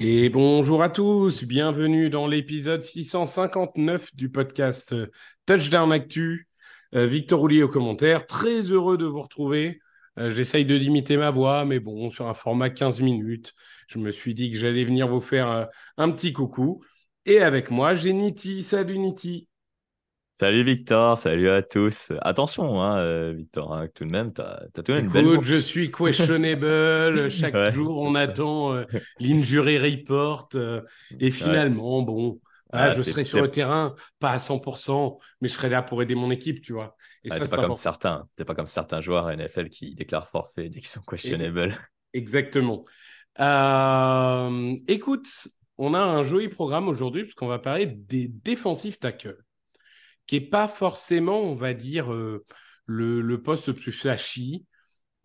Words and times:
Et 0.00 0.28
bonjour 0.28 0.82
à 0.84 0.88
tous, 0.88 1.44
bienvenue 1.44 2.10
dans 2.10 2.28
l'épisode 2.28 2.82
659 2.82 4.14
du 4.14 4.30
podcast 4.30 4.94
Touchdown 5.46 5.92
Actu. 5.92 6.48
Euh, 6.94 7.06
Victor 7.06 7.40
Roulier 7.40 7.64
au 7.64 7.68
commentaire, 7.68 8.26
très 8.26 8.60
heureux 8.70 8.96
de 8.96 9.06
vous 9.06 9.20
retrouver. 9.20 9.80
Euh, 10.18 10.30
J'essaye 10.30 10.64
de 10.64 10.76
limiter 10.76 11.16
ma 11.16 11.30
voix, 11.30 11.64
mais 11.64 11.80
bon, 11.80 12.10
sur 12.10 12.28
un 12.28 12.34
format 12.34 12.70
15 12.70 13.00
minutes, 13.00 13.52
je 13.88 13.98
me 13.98 14.12
suis 14.12 14.34
dit 14.34 14.52
que 14.52 14.56
j'allais 14.56 14.84
venir 14.84 15.08
vous 15.08 15.20
faire 15.20 15.50
euh, 15.50 15.64
un 15.96 16.10
petit 16.12 16.32
coucou. 16.32 16.84
Et 17.26 17.40
avec 17.40 17.70
moi, 17.70 17.96
j'ai 17.96 18.12
Niti. 18.12 18.62
Salut 18.62 18.98
Niti. 18.98 19.49
Salut 20.40 20.62
Victor, 20.62 21.18
salut 21.18 21.50
à 21.50 21.60
tous. 21.60 22.12
Attention, 22.22 22.80
hein, 22.80 22.96
euh, 22.96 23.34
Victor, 23.36 23.74
hein, 23.74 23.88
tout 23.94 24.06
de 24.06 24.10
même, 24.10 24.32
tu 24.32 24.40
as, 24.40 24.68
tout 24.72 24.80
de 24.80 24.92
même 24.94 25.04
une 25.04 25.12
belle 25.12 25.26
Écoute, 25.26 25.44
je 25.44 25.56
suis 25.56 25.90
questionable. 25.90 27.30
Chaque 27.30 27.52
Ouais. 27.52 27.70
jour, 27.72 27.98
on 27.98 28.14
attend 28.14 28.72
euh, 28.72 28.84
l'injury 29.20 29.76
report. 29.76 30.48
euh, 30.54 30.80
et 31.20 31.30
finalement, 31.30 32.00
bon, 32.00 32.40
ah, 32.72 32.84
Ah, 32.84 32.94
je 32.94 33.02
serai 33.02 33.24
sur 33.24 33.42
le 33.42 33.50
terrain, 33.50 33.94
pas 34.18 34.30
à 34.30 34.38
100%, 34.38 35.18
mais 35.42 35.48
je 35.48 35.52
serai 35.52 35.68
là 35.68 35.82
pour 35.82 36.00
aider 36.00 36.14
mon 36.14 36.30
équipe, 36.30 36.62
tu 36.62 36.72
vois. 36.72 36.96
Et 37.22 37.28
Ah, 37.30 37.34
ça, 37.34 37.40
t'es 37.40 37.44
c'est 37.44 37.56
pas 37.56 37.60
comme 37.60 37.74
certains, 37.74 38.26
t'es 38.34 38.46
pas 38.46 38.54
comme 38.54 38.64
certains 38.64 39.02
joueurs 39.02 39.30
NFL 39.30 39.68
qui 39.68 39.94
déclarent 39.94 40.26
forfait 40.26 40.70
dès 40.70 40.78
qu'ils 40.80 40.88
sont 40.88 41.02
questionnables. 41.02 41.78
Exactement. 42.14 42.82
Euh, 43.40 44.74
écoute, 44.88 45.28
on 45.76 45.92
a 45.92 46.00
un 46.00 46.22
joli 46.22 46.48
programme 46.48 46.88
aujourd'hui 46.88 47.24
puisqu'on 47.24 47.46
va 47.46 47.58
parler 47.58 47.84
des 47.84 48.26
défensifs 48.26 48.98
tackles, 48.98 49.36
qui 50.30 50.36
est 50.36 50.40
pas 50.40 50.68
forcément, 50.68 51.40
on 51.40 51.54
va 51.54 51.74
dire, 51.74 52.12
euh, 52.12 52.46
le, 52.86 53.42
poste 53.42 53.66
le 53.66 53.74
plus 53.74 53.90
flashy. 53.90 54.64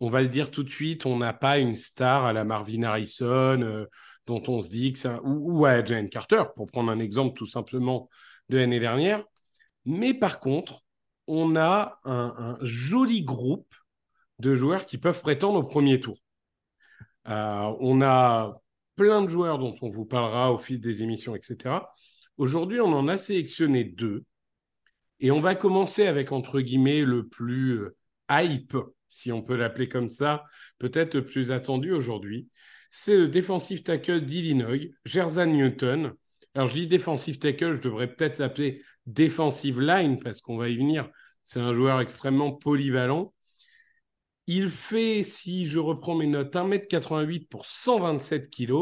On 0.00 0.08
va 0.08 0.20
le 0.20 0.26
dire 0.26 0.50
tout 0.50 0.64
de 0.64 0.68
suite, 0.68 1.06
on 1.06 1.16
n'a 1.18 1.32
pas 1.32 1.58
une 1.58 1.76
star 1.76 2.24
à 2.24 2.32
la 2.32 2.42
Marvin 2.42 2.82
Harrison 2.82 3.62
euh, 3.62 3.86
dont 4.26 4.42
on 4.48 4.60
se 4.60 4.68
dit 4.68 4.92
que 4.94 5.06
un- 5.06 5.20
ou, 5.22 5.64
à 5.64 5.84
Jane 5.84 6.08
Carter, 6.08 6.42
pour 6.56 6.66
prendre 6.66 6.90
un 6.90 6.98
exemple 6.98 7.38
tout 7.38 7.46
simplement 7.46 8.08
de 8.48 8.58
l'année 8.58 8.80
dernière. 8.80 9.22
Mais 9.84 10.12
par 10.12 10.40
contre, 10.40 10.80
on 11.28 11.54
a 11.54 12.00
un, 12.04 12.34
un 12.36 12.58
joli 12.62 13.22
groupe 13.22 13.72
de 14.40 14.56
joueurs 14.56 14.86
qui 14.86 14.98
peuvent 14.98 15.20
prétendre 15.20 15.60
au 15.60 15.64
premier 15.64 16.00
tour. 16.00 16.18
Euh, 17.28 17.76
on 17.78 18.02
a 18.02 18.60
plein 18.96 19.22
de 19.22 19.28
joueurs 19.28 19.60
dont 19.60 19.76
on 19.82 19.86
vous 19.88 20.04
parlera 20.04 20.52
au 20.52 20.58
fil 20.58 20.80
des 20.80 21.04
émissions, 21.04 21.36
etc. 21.36 21.94
Aujourd'hui, 22.38 22.80
on 22.80 22.92
en 22.92 23.06
a 23.06 23.18
sélectionné 23.18 23.84
deux. 23.84 24.24
Et 25.20 25.30
on 25.30 25.40
va 25.40 25.54
commencer 25.54 26.06
avec, 26.06 26.32
entre 26.32 26.60
guillemets, 26.60 27.02
le 27.02 27.26
plus 27.26 27.78
euh, 27.78 27.96
hype, 28.30 28.76
si 29.08 29.32
on 29.32 29.42
peut 29.42 29.56
l'appeler 29.56 29.88
comme 29.88 30.10
ça, 30.10 30.44
peut-être 30.78 31.14
le 31.14 31.24
plus 31.24 31.50
attendu 31.50 31.92
aujourd'hui. 31.92 32.48
C'est 32.90 33.16
le 33.16 33.28
défensif 33.28 33.84
tackle 33.84 34.24
d'Illinois, 34.24 34.90
Jerzan 35.04 35.46
Newton. 35.46 36.12
Alors, 36.54 36.68
je 36.68 36.74
dis 36.74 36.86
défensif 36.86 37.38
tackle, 37.38 37.76
je 37.76 37.82
devrais 37.82 38.08
peut-être 38.14 38.38
l'appeler 38.38 38.82
defensive 39.06 39.80
line, 39.80 40.18
parce 40.18 40.40
qu'on 40.40 40.56
va 40.56 40.68
y 40.68 40.76
venir. 40.76 41.08
C'est 41.42 41.60
un 41.60 41.74
joueur 41.74 42.00
extrêmement 42.00 42.52
polyvalent. 42.52 43.32
Il 44.46 44.70
fait, 44.70 45.24
si 45.24 45.66
je 45.66 45.78
reprends 45.78 46.14
mes 46.14 46.26
notes, 46.26 46.54
1m88 46.54 47.48
pour 47.48 47.66
127 47.66 48.50
kg. 48.50 48.74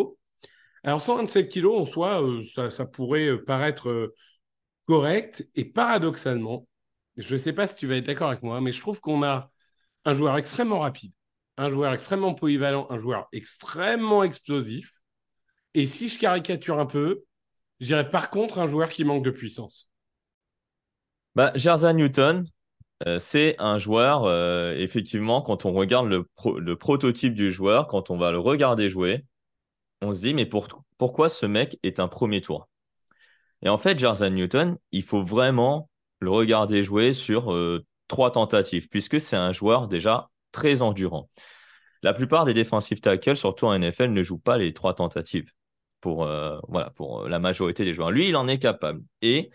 Alors 0.82 1.00
127 1.00 1.50
kg 1.50 1.66
en 1.66 1.84
soi, 1.86 2.22
euh, 2.22 2.42
ça, 2.70 2.84
pourrait 2.86 3.28
euh, 3.28 3.42
paraître 3.42 4.12
correct. 4.86 5.48
Et 5.54 5.64
paradoxalement, 5.64 6.66
je 7.16 7.32
ne 7.34 7.38
sais 7.38 7.52
pas 7.52 7.68
si 7.68 7.76
tu 7.76 7.86
vas 7.86 7.96
être 7.96 8.06
d'accord 8.06 8.28
avec 8.30 8.42
moi, 8.42 8.60
mais 8.60 8.72
je 8.72 8.80
trouve 8.80 9.00
qu'on 9.00 9.22
a 9.22 9.50
un 10.04 10.12
joueur 10.14 10.36
extrêmement 10.38 10.80
rapide, 10.80 11.12
un 11.56 11.70
joueur 11.70 11.92
extrêmement 11.94 12.34
polyvalent, 12.34 12.86
un 12.90 12.98
joueur 12.98 13.28
extrêmement 13.32 14.22
explosif. 14.24 15.00
Et 15.74 15.86
si 15.86 16.08
je 16.08 16.18
caricature 16.18 16.80
un 16.80 16.86
peu, 16.86 17.24
je 17.80 17.86
dirais 17.86 18.10
par 18.10 18.30
contre 18.30 18.58
un 18.60 18.66
joueur 18.66 18.90
qui 18.90 19.04
manque 19.04 19.24
de 19.24 19.30
puissance. 19.30 19.90
Bah, 21.34 21.52
Jerzan 21.56 21.94
Newton, 21.94 22.46
euh, 23.06 23.18
c'est 23.18 23.56
un 23.60 23.78
joueur, 23.78 24.24
euh, 24.24 24.74
effectivement, 24.76 25.42
quand 25.42 25.66
on 25.66 25.72
regarde 25.72 26.08
le, 26.08 26.24
pro- 26.36 26.58
le 26.60 26.76
prototype 26.76 27.34
du 27.34 27.50
joueur, 27.50 27.88
quand 27.88 28.10
on 28.10 28.18
va 28.18 28.32
le 28.32 28.38
regarder 28.40 28.90
jouer, 28.90 29.24
on 30.02 30.12
se 30.12 30.20
dit, 30.20 30.34
mais 30.34 30.46
pour- 30.46 30.68
pourquoi 30.98 31.28
ce 31.28 31.46
mec 31.46 31.78
est 31.84 32.00
un 32.00 32.08
premier 32.08 32.40
tour? 32.42 32.68
Et 33.64 33.68
en 33.68 33.78
fait, 33.78 33.98
Jerzan 33.98 34.30
Newton, 34.30 34.76
il 34.92 35.02
faut 35.02 35.22
vraiment 35.24 35.90
le 36.20 36.30
regarder 36.30 36.84
jouer 36.84 37.12
sur 37.12 37.52
euh, 37.52 37.84
trois 38.08 38.30
tentatives, 38.30 38.88
puisque 38.88 39.20
c'est 39.20 39.36
un 39.36 39.52
joueur 39.52 39.88
déjà 39.88 40.30
très 40.52 40.82
endurant. 40.82 41.30
La 42.02 42.12
plupart 42.12 42.44
des 42.44 42.54
defensive 42.54 43.00
tackles, 43.00 43.36
surtout 43.36 43.66
en 43.66 43.78
NFL, 43.78 44.10
ne 44.10 44.22
jouent 44.22 44.38
pas 44.38 44.58
les 44.58 44.74
trois 44.74 44.94
tentatives 44.94 45.50
pour, 46.00 46.24
euh, 46.24 46.58
voilà, 46.68 46.90
pour 46.90 47.22
euh, 47.22 47.28
la 47.28 47.38
majorité 47.38 47.84
des 47.84 47.94
joueurs. 47.94 48.10
Lui, 48.10 48.28
il 48.28 48.36
en 48.36 48.46
est 48.46 48.58
capable. 48.58 49.02
Et 49.22 49.50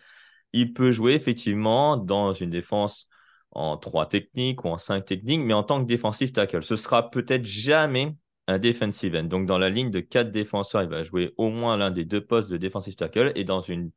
il 0.53 0.73
peut 0.73 0.91
jouer 0.91 1.13
effectivement 1.13 1.95
dans 1.95 2.33
une 2.33 2.49
défense 2.49 3.07
en 3.51 3.77
trois 3.77 4.07
techniques 4.07 4.63
ou 4.65 4.69
en 4.69 4.79
cinq 4.79 5.05
techniques, 5.05 5.41
mais 5.41 5.53
en 5.53 5.63
tant 5.63 5.83
que 5.83 5.87
defensive 5.87 6.31
tackle. 6.31 6.63
Ce 6.63 6.75
sera 6.75 7.11
peut-être 7.11 7.45
jamais 7.45 8.15
un 8.47 8.57
defensive 8.57 9.15
end. 9.15 9.25
Donc, 9.25 9.45
dans 9.45 9.59
la 9.59 9.69
ligne 9.69 9.91
de 9.91 9.99
quatre 9.99 10.31
défenseurs, 10.31 10.81
il 10.81 10.89
va 10.89 11.03
jouer 11.03 11.33
au 11.37 11.49
moins 11.49 11.77
l'un 11.77 11.91
des 11.91 12.05
deux 12.05 12.25
postes 12.25 12.51
de 12.51 12.57
defensive 12.57 12.95
tackle 12.95 13.31
et 13.35 13.43
dans 13.43 13.61
une 13.61 13.91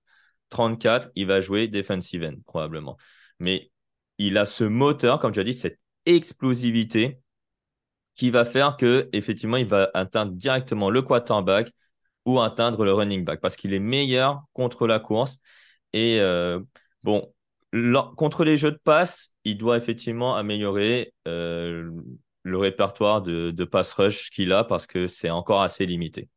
34, 0.53 1.11
il 1.17 1.27
va 1.27 1.41
jouer 1.41 1.69
defensive 1.69 2.23
end, 2.25 2.37
probablement. 2.47 2.97
Mais 3.41 3.73
il 4.19 4.39
a 4.39 4.47
ce 4.47 4.65
moteur, 4.65 5.19
comme 5.19 5.33
tu 5.33 5.41
as 5.41 5.45
dit, 5.45 5.55
cette 5.55 5.81
explosivité 6.07 7.19
qui 8.15 8.31
va 8.31 8.45
faire 8.45 8.77
que 8.77 9.09
effectivement, 9.13 9.57
il 9.57 9.67
va 9.67 9.91
atteindre 9.95 10.33
directement 10.33 10.91
le 10.91 11.03
quarterback 11.03 11.71
ou 12.27 12.41
atteindre 12.41 12.85
le 12.85 12.93
running 12.93 13.25
back 13.25 13.41
parce 13.41 13.57
qu'il 13.57 13.75
est 13.75 13.81
meilleur 13.81 14.43
contre 14.53 14.87
la 14.87 15.01
course. 15.01 15.39
Et 15.93 16.21
euh, 16.21 16.61
bon, 17.05 17.33
contre 18.17 18.45
les 18.45 18.57
jeux 18.57 18.73
de 18.73 18.81
passe, 18.85 19.35
il 19.45 19.59
doit 19.59 19.77
effectivement 19.77 20.37
améliorer 20.37 21.15
euh, 21.27 21.91
le 22.43 22.59
répertoire 22.59 23.23
de, 23.23 23.51
de 23.51 23.65
pass 23.65 23.93
rush 23.95 24.31
qu'il 24.31 24.53
a 24.53 24.65
parce 24.65 24.87
que 24.87 25.07
c'est 25.07 25.31
encore 25.31 25.63
assez 25.63 25.87
limité. 25.87 26.29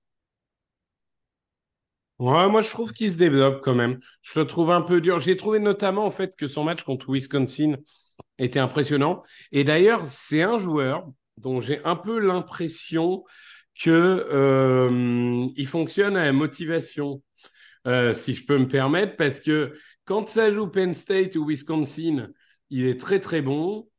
Ouais, 2.20 2.48
moi 2.50 2.62
je 2.62 2.70
trouve 2.70 2.94
qu'il 2.94 3.12
se 3.12 3.18
développe 3.18 3.62
quand 3.62 3.76
même. 3.76 4.00
Je 4.22 4.40
le 4.40 4.48
trouve 4.48 4.72
un 4.72 4.82
peu 4.82 5.02
dur. 5.02 5.20
J'ai 5.20 5.36
trouvé 5.36 5.60
notamment 5.60 6.06
en 6.06 6.12
fait 6.12 6.36
que 6.38 6.48
son 6.48 6.64
match 6.64 6.84
contre 6.84 7.10
Wisconsin 7.10 7.76
était 8.38 8.60
impressionnant. 8.60 9.22
Et 9.52 9.64
d'ailleurs, 9.64 10.06
c'est 10.06 10.42
un 10.42 10.58
joueur 10.58 11.08
dont 11.38 11.62
j'ai 11.62 11.84
un 11.84 11.96
peu 11.96 12.20
l'impression 12.20 13.24
que 13.80 13.90
euh, 13.92 15.66
fonctionne 15.66 16.16
à 16.18 16.24
la 16.24 16.34
motivation, 16.34 17.22
euh, 17.88 18.14
si 18.14 18.34
je 18.34 18.46
peux 18.46 18.58
me 18.58 18.68
permettre, 18.68 19.18
parce 19.18 19.42
que 19.42 19.78
quand 20.06 20.30
ça 20.30 20.52
joue 20.54 20.68
Penn 20.68 20.94
State 20.94 21.36
ou 21.36 21.46
Wisconsin, 21.48 22.30
il 22.70 22.86
est 22.86 23.00
très 23.00 23.20
très 23.20 23.42
bon. 23.42 23.90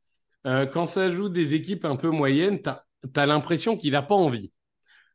Euh, 0.47 0.65
quand 0.65 0.85
ça 0.85 1.11
joue 1.11 1.29
des 1.29 1.53
équipes 1.55 1.85
un 1.85 1.95
peu 1.97 2.09
moyennes, 2.09 2.61
tu 2.61 2.69
as, 3.19 3.25
l'impression 3.25 3.77
qu'il 3.77 3.91
n'a 3.91 4.01
pas 4.01 4.15
envie. 4.15 4.51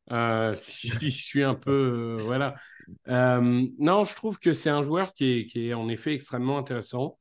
si 0.55 0.89
je 0.89 1.09
suis 1.09 1.43
un 1.43 1.55
peu. 1.55 2.21
voilà. 2.25 2.55
non, 3.07 4.05
je 4.05 4.15
trouve 4.15 4.39
que 4.39 4.53
c'est 4.53 4.71
un 4.71 4.83
joueur 4.83 5.15
qui 5.15 5.41
est, 5.41 5.47
qui 5.47 5.69
est 5.69 5.75
en 5.75 5.89
effet 5.89 6.15
extrêmement 6.15 6.59
intéressant 6.59 7.19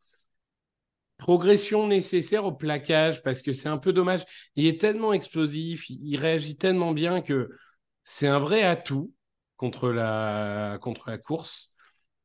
progression 1.17 1.87
nécessaire 1.87 2.45
au 2.45 2.51
plaquage 2.51 3.21
parce 3.23 3.41
que 3.41 3.53
c'est 3.53 3.69
un 3.69 3.77
peu 3.77 3.93
dommage. 3.93 4.23
Il 4.55 4.65
est 4.65 4.79
tellement 4.81 5.13
explosif, 5.13 5.89
il 5.89 6.17
réagit 6.17 6.57
tellement 6.57 6.93
bien 6.93 7.21
que 7.21 7.49
c'est 8.03 8.27
un 8.27 8.39
vrai 8.39 8.63
atout 8.63 9.13
contre 9.57 9.89
la, 9.91 10.79
contre 10.81 11.09
la 11.09 11.17
course. 11.17 11.73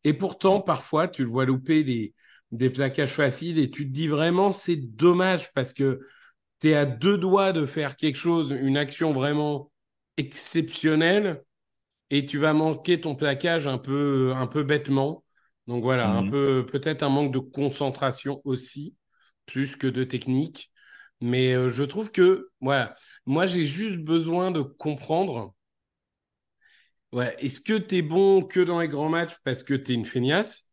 Et 0.05 0.15
pourtant, 0.15 0.61
parfois, 0.63 1.09
tu 1.09 1.23
le 1.25 1.29
vois 1.29 1.45
louper 1.47 1.85
des, 1.85 2.15
des 2.53 2.71
plaquages 2.71 3.13
faciles 3.13 3.59
et 3.59 3.71
tu 3.71 3.87
te 3.89 3.93
dis 3.93 4.09
vraiment 4.09 4.53
c'est 4.53 4.77
dommage 4.77 5.53
parce 5.55 5.75
que 5.75 6.01
tu 6.61 6.71
es 6.71 6.75
à 6.75 6.87
deux 6.87 7.19
doigts 7.19 7.53
de 7.53 7.67
faire 7.67 7.97
quelque 7.97 8.17
chose, 8.17 8.53
une 8.53 8.77
action 8.79 9.13
vraiment 9.13 9.73
exceptionnelle 10.17 11.43
et 12.11 12.27
tu 12.27 12.39
vas 12.39 12.53
manquer 12.53 13.01
ton 13.01 13.15
plaquage 13.17 13.67
un 13.67 13.79
peu, 13.79 14.33
un 14.35 14.47
peu 14.47 14.63
bêtement. 14.63 15.25
Donc 15.67 15.83
voilà, 15.83 16.09
un 16.09 16.23
mhm. 16.23 16.31
peu 16.31 16.67
peut-être 16.67 17.03
un 17.03 17.09
manque 17.09 17.33
de 17.33 17.39
concentration 17.39 18.41
aussi, 18.45 18.95
plus 19.47 19.77
que 19.77 19.87
de 19.87 20.05
technique. 20.05 20.71
Mais 21.21 21.55
euh, 21.55 21.69
je 21.69 21.83
trouve 21.83 22.13
que, 22.13 22.51
voilà, 22.61 22.95
moi 23.25 23.47
j'ai 23.47 23.67
juste 23.67 23.99
besoin 23.99 24.51
de 24.51 24.63
comprendre. 24.63 25.55
Ouais, 27.13 27.35
est-ce 27.39 27.61
que 27.61 27.79
tu 27.79 27.97
es 27.97 28.03
bon 28.03 28.43
que 28.43 28.61
dans 28.61 28.81
les 28.81 28.89
grands 28.89 29.09
matchs 29.09 29.37
parce 29.45 29.65
que 29.65 29.75
tu 29.75 29.93
es 29.93 29.95
une 29.95 30.05
feignasse? 30.05 30.71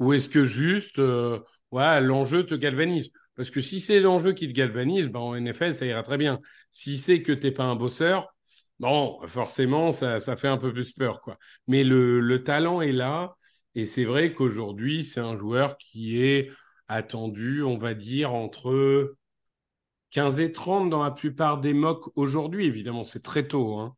Ou 0.00 0.12
est-ce 0.12 0.28
que 0.28 0.44
juste 0.44 0.98
euh, 0.98 1.38
l'enjeu 1.70 2.44
te 2.44 2.54
galvanise? 2.54 3.10
Parce 3.36 3.50
que 3.50 3.60
si 3.60 3.80
c'est 3.80 4.00
l'enjeu 4.00 4.32
qui 4.32 4.48
te 4.48 4.52
galvanise, 4.52 5.08
ben, 5.08 5.20
en 5.20 5.34
NFL, 5.36 5.74
ça 5.74 5.86
ira 5.86 6.02
très 6.02 6.18
bien. 6.18 6.40
Si 6.70 6.96
c'est 6.98 7.22
que 7.22 7.32
tu 7.32 7.46
n'es 7.46 7.52
pas 7.52 7.64
un 7.64 7.76
bosseur, 7.76 8.33
bon, 8.84 9.18
forcément, 9.28 9.92
ça, 9.92 10.20
ça, 10.20 10.36
fait 10.36 10.48
un 10.48 10.58
peu 10.58 10.72
plus 10.72 10.92
peur. 10.92 11.20
quoi. 11.22 11.38
Mais 11.66 11.84
le, 11.84 12.20
le 12.20 12.44
talent 12.44 12.80
est 12.80 12.92
là. 12.92 13.36
Et 13.74 13.86
c'est 13.86 14.04
vrai 14.04 14.32
qu'aujourd'hui, 14.32 15.04
c'est 15.04 15.20
un 15.20 15.36
joueur 15.36 15.76
qui 15.78 16.22
est 16.22 16.50
attendu, 16.88 17.62
on 17.62 17.76
va 17.76 17.94
dire, 17.94 18.34
entre 18.34 19.16
15 20.10 20.40
et 20.40 20.52
30 20.52 20.90
dans 20.90 21.02
la 21.02 21.10
plupart 21.10 21.60
des 21.60 21.74
mocks 21.74 22.10
aujourd'hui. 22.16 22.66
Évidemment, 22.66 23.04
c'est 23.04 23.22
très 23.22 23.48
tôt, 23.48 23.78
hein. 23.78 23.96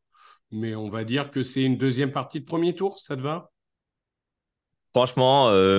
mais 0.50 0.74
on 0.76 0.88
va 0.90 1.04
dire 1.04 1.30
que 1.30 1.42
c'est 1.42 1.62
une 1.62 1.78
deuxième 1.78 2.12
partie 2.12 2.40
de 2.40 2.46
premier 2.46 2.74
tour, 2.74 2.98
ça 3.00 3.16
te 3.16 3.22
va? 3.22 3.50
Franchement, 4.96 5.50
euh, 5.50 5.78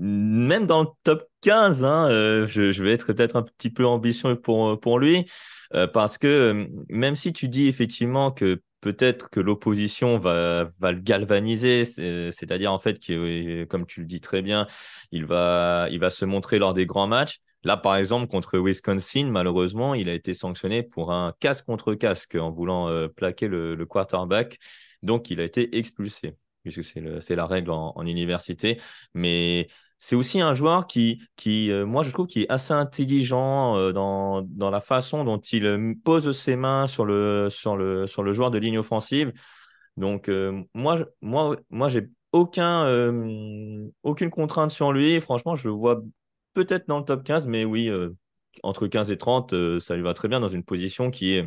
même 0.00 0.66
dans 0.66 0.82
le 0.82 0.88
top 1.04 1.28
15, 1.42 1.84
hein, 1.84 2.08
euh, 2.10 2.48
je, 2.48 2.82
vais 2.82 2.90
être 2.90 3.06
peut-être 3.06 3.36
un 3.36 3.42
petit 3.42 3.70
peu 3.70 3.86
ambitieux 3.86 4.34
pour, 4.34 4.80
pour 4.80 4.98
lui, 4.98 5.30
euh, 5.74 5.86
parce 5.86 6.18
que 6.18 6.66
même 6.88 7.14
si 7.14 7.32
tu 7.32 7.46
dis 7.48 7.68
effectivement 7.68 8.32
que 8.32 8.60
peut-être 8.80 9.30
que 9.30 9.38
l'opposition 9.38 10.18
va, 10.18 10.72
va 10.80 10.90
le 10.90 10.98
galvaniser, 10.98 11.84
c'est-à-dire 11.84 12.72
en 12.72 12.80
fait 12.80 12.98
que, 12.98 13.62
comme 13.66 13.86
tu 13.86 14.00
le 14.00 14.06
dis 14.06 14.20
très 14.20 14.42
bien, 14.42 14.66
il 15.12 15.24
va, 15.24 15.88
se 16.10 16.24
montrer 16.24 16.58
lors 16.58 16.74
des 16.74 16.84
grands 16.84 17.06
matchs. 17.06 17.38
Là, 17.62 17.76
par 17.76 17.94
exemple, 17.94 18.26
contre 18.26 18.58
Wisconsin, 18.58 19.30
malheureusement, 19.30 19.94
il 19.94 20.08
a 20.08 20.14
été 20.14 20.34
sanctionné 20.34 20.82
pour 20.82 21.12
un 21.12 21.32
casque 21.38 21.64
contre 21.64 21.94
casque 21.94 22.34
en 22.34 22.50
voulant 22.50 22.88
plaquer 23.14 23.46
le, 23.46 23.86
quarterback. 23.86 24.58
Donc, 25.04 25.30
il 25.30 25.40
a 25.40 25.44
été 25.44 25.78
expulsé, 25.78 26.34
puisque 26.62 26.84
c'est 26.84 27.36
la 27.36 27.46
règle 27.46 27.70
en, 27.70 27.92
en 27.96 28.06
université. 28.06 28.80
Mais 29.14 29.68
c'est 30.04 30.16
aussi 30.16 30.40
un 30.40 30.54
joueur 30.54 30.88
qui, 30.88 31.22
qui 31.36 31.70
euh, 31.70 31.86
moi, 31.86 32.02
je 32.02 32.10
trouve, 32.10 32.26
qui 32.26 32.42
est 32.42 32.50
assez 32.50 32.72
intelligent 32.74 33.78
euh, 33.78 33.92
dans, 33.92 34.42
dans 34.42 34.68
la 34.68 34.80
façon 34.80 35.22
dont 35.22 35.38
il 35.38 35.64
euh, 35.64 35.94
pose 36.04 36.36
ses 36.36 36.56
mains 36.56 36.88
sur 36.88 37.04
le, 37.04 37.46
sur 37.50 37.76
le, 37.76 38.08
sur 38.08 38.24
le 38.24 38.32
joueur 38.32 38.50
de 38.50 38.58
ligne 38.58 38.78
offensive. 38.78 39.32
Donc, 39.96 40.30
moi, 40.74 41.04
moi, 41.20 41.56
moi 41.68 41.88
j'ai 41.90 42.08
aucun, 42.32 42.86
aucune 44.02 44.30
contrainte 44.30 44.70
sur 44.70 44.90
lui. 44.90 45.20
Franchement, 45.20 45.54
je 45.54 45.68
le 45.68 45.74
vois 45.74 46.00
peut-être 46.54 46.88
dans 46.88 46.98
le 46.98 47.04
top 47.04 47.22
15, 47.24 47.46
mais 47.46 47.66
oui, 47.66 47.90
entre 48.62 48.86
15 48.86 49.10
et 49.10 49.18
30, 49.18 49.54
ça 49.80 49.94
lui 49.94 50.02
va 50.02 50.14
très 50.14 50.28
bien 50.28 50.40
dans 50.40 50.48
une 50.48 50.64
position 50.64 51.10
qui 51.10 51.34
est 51.34 51.46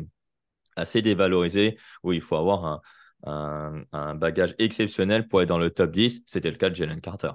assez 0.75 1.01
dévalorisée, 1.01 1.75
où 2.03 2.13
il 2.13 2.21
faut 2.21 2.35
avoir 2.35 2.65
un, 2.65 2.81
un, 3.25 4.15
bagage 4.15 4.55
exceptionnel 4.59 5.27
pour 5.27 5.41
être 5.41 5.49
dans 5.49 5.57
le 5.57 5.69
top 5.69 5.91
10. 5.91 6.23
C'était 6.25 6.51
le 6.51 6.57
cas 6.57 6.69
de 6.69 6.75
Jalen 6.75 7.01
Carter. 7.01 7.31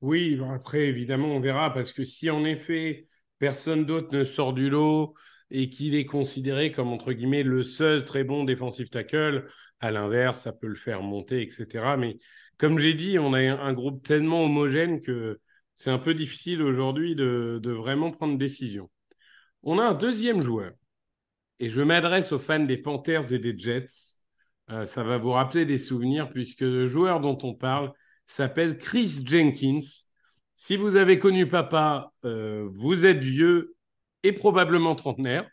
Oui, 0.00 0.38
après, 0.52 0.86
évidemment, 0.86 1.28
on 1.28 1.40
verra, 1.40 1.72
parce 1.72 1.92
que 1.92 2.04
si 2.04 2.28
en 2.30 2.44
effet, 2.44 3.08
personne 3.38 3.86
d'autre 3.86 4.14
ne 4.16 4.24
sort 4.24 4.52
du 4.52 4.68
lot 4.68 5.14
et 5.50 5.70
qu'il 5.70 5.94
est 5.94 6.06
considéré 6.06 6.72
comme, 6.72 6.88
entre 6.88 7.12
guillemets, 7.12 7.42
le 7.42 7.62
seul 7.62 8.04
très 8.04 8.24
bon 8.24 8.44
défensif 8.44 8.90
tackle, 8.90 9.46
à 9.80 9.90
l'inverse, 9.90 10.40
ça 10.40 10.52
peut 10.52 10.66
le 10.66 10.76
faire 10.76 11.02
monter, 11.02 11.42
etc. 11.42 11.96
Mais 11.96 12.18
comme 12.58 12.78
j'ai 12.78 12.94
dit, 12.94 13.18
on 13.18 13.34
a 13.34 13.40
un 13.40 13.72
groupe 13.72 14.02
tellement 14.02 14.44
homogène 14.44 15.00
que 15.00 15.40
c'est 15.74 15.90
un 15.90 15.98
peu 15.98 16.14
difficile 16.14 16.62
aujourd'hui 16.62 17.14
de, 17.14 17.60
vraiment 17.70 18.10
prendre 18.10 18.38
décision. 18.38 18.90
On 19.62 19.78
a 19.78 19.84
un 19.84 19.94
deuxième 19.94 20.40
joueur, 20.40 20.72
et 21.58 21.70
je 21.70 21.80
m'adresse 21.80 22.32
aux 22.32 22.38
fans 22.38 22.60
des 22.60 22.78
Panthers 22.78 23.32
et 23.32 23.38
des 23.38 23.56
Jets. 23.56 24.23
Euh, 24.70 24.84
ça 24.84 25.02
va 25.02 25.18
vous 25.18 25.30
rappeler 25.30 25.64
des 25.64 25.78
souvenirs, 25.78 26.30
puisque 26.30 26.62
le 26.62 26.86
joueur 26.86 27.20
dont 27.20 27.38
on 27.42 27.54
parle, 27.54 27.92
s'appelle 28.26 28.78
Chris 28.78 29.22
Jenkins. 29.24 29.80
Si 30.54 30.76
vous 30.76 30.96
avez 30.96 31.18
connu 31.18 31.48
papa, 31.48 32.12
euh, 32.24 32.68
vous 32.72 33.06
êtes 33.06 33.22
vieux 33.22 33.76
et 34.22 34.32
probablement 34.32 34.94
trentenaire. 34.94 35.46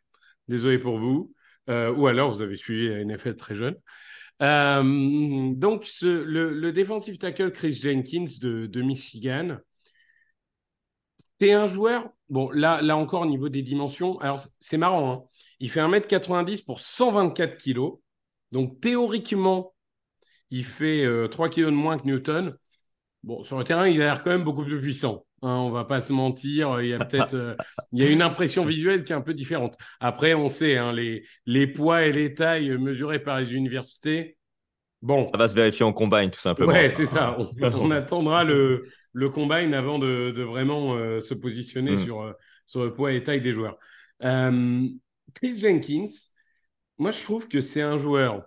Désolé 0.48 0.80
pour 0.80 0.98
vous. 0.98 1.34
Euh, 1.70 1.94
ou 1.94 2.08
alors 2.08 2.32
vous 2.32 2.42
avez 2.42 2.56
suivi 2.56 2.90
la 2.90 3.04
NFL 3.04 3.36
très 3.36 3.56
jeune. 3.56 3.76
Donc, 4.40 5.86
le, 6.02 6.54
le 6.54 6.72
defensive 6.72 7.18
tackle 7.18 7.52
Chris 7.52 7.76
Jenkins 7.76 8.26
de, 8.42 8.82
Michigan, 8.82 9.58
c'est 11.40 11.52
un 11.54 11.68
joueur. 11.68 12.10
Bon, 12.30 12.50
là, 12.52 12.82
encore, 12.98 13.22
au 13.22 13.26
niveau 13.26 13.50
des 13.50 13.62
dimensions, 13.62 14.20
alors 14.20 14.40
c'est 14.60 14.78
marrant. 14.78 15.12
Hein. 15.12 15.24
il 15.60 15.70
fait 15.70 15.82
1m90 15.82 16.64
pour 16.64 16.80
124 16.80 17.62
kg. 17.62 18.00
Donc, 18.52 18.80
théoriquement, 18.82 19.74
il 20.50 20.66
fait 20.66 21.06
3 21.30 21.50
kg 21.50 21.66
de 21.66 21.70
moins 21.70 21.98
que 21.98 22.06
Newton. 22.06 22.56
Bon, 23.24 23.44
sur 23.44 23.58
le 23.58 23.64
terrain, 23.64 23.88
il 23.88 24.02
a 24.02 24.06
l'air 24.06 24.24
quand 24.24 24.32
même 24.32 24.44
beaucoup 24.44 24.64
plus 24.64 24.82
puissant. 24.82 25.26
Hein, 25.44 25.56
on 25.56 25.72
va 25.72 25.86
pas 25.86 26.02
se 26.02 26.14
mentir. 26.14 26.82
Il 26.82 26.90
y 26.90 26.94
a 26.94 27.04
peut-être, 27.04 27.34
euh, 27.34 27.56
il 27.92 28.04
y 28.04 28.08
a 28.08 28.12
une 28.12 28.22
impression 28.22 28.64
visuelle 28.64 29.04
qui 29.04 29.12
est 29.12 29.16
un 29.16 29.22
peu 29.22 29.34
différente. 29.34 29.76
Après, 30.00 30.34
on 30.34 30.50
sait, 30.50 30.78
hein, 30.78 30.94
les, 30.94 31.24
les 31.46 31.68
poids 31.68 32.04
et 32.04 32.12
les 32.12 32.36
tailles 32.36 32.78
mesurés 32.78 33.20
par 33.20 33.40
les 33.40 33.54
universités. 33.54 34.38
Bon. 35.02 35.24
Ça 35.24 35.38
va 35.38 35.48
se 35.48 35.56
vérifier 35.56 35.84
en 35.84 35.94
combine, 35.94 36.30
tout 36.30 36.40
simplement. 36.40 36.72
Ouais, 36.72 36.90
c'est 36.90 37.08
ça. 37.08 37.36
On, 37.62 37.90
attendra 37.90 38.44
le, 38.44 38.86
le 39.14 39.30
combine 39.30 39.74
avant 39.74 39.98
de, 39.98 40.32
de 40.32 40.44
vraiment 40.44 40.96
euh, 40.96 41.20
se 41.20 41.34
positionner 41.34 41.94
mm. 41.94 41.98
sur, 41.98 42.22
euh, 42.22 42.34
sur 42.68 42.84
le 42.84 42.94
poids 42.94 43.12
et 43.12 43.24
taille 43.24 43.42
des 43.42 43.54
joueurs. 43.54 43.78
Chris 44.20 45.60
Jenkins, 45.60 46.06
moi, 47.02 47.10
je 47.12 47.24
trouve 47.24 47.48
que 47.48 47.62
c'est 47.62 47.82
un 47.82 47.98
joueur 47.98 48.44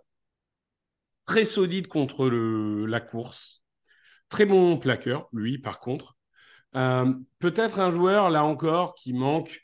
très 1.24 1.44
solide 1.44 1.88
contre 1.88 2.28
la 2.28 3.00
course 3.00 3.64
Très 4.28 4.46
bon 4.46 4.78
plaqueur, 4.78 5.28
lui, 5.32 5.58
par 5.58 5.80
contre. 5.80 6.16
Euh, 6.76 7.12
peut-être 7.40 7.80
un 7.80 7.90
joueur, 7.90 8.30
là 8.30 8.44
encore, 8.44 8.94
qui 8.94 9.12
manque 9.12 9.60